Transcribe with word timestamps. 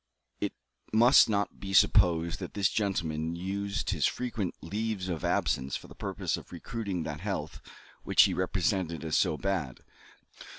It 0.39 0.53
must 0.91 1.29
not 1.29 1.59
be 1.59 1.73
supposed 1.73 2.39
that 2.39 2.55
this 2.55 2.69
gentleman 2.69 3.35
used 3.35 3.91
his 3.91 4.07
frequent 4.07 4.55
"leaves 4.59 5.09
of 5.09 5.23
absence" 5.23 5.75
for 5.75 5.87
the 5.87 5.93
purpose 5.93 6.37
of 6.37 6.51
recruiting 6.51 7.03
that 7.03 7.19
health 7.19 7.61
which 8.01 8.23
he 8.23 8.33
represented 8.33 9.05
as 9.05 9.15
so 9.15 9.37
bad. 9.37 9.81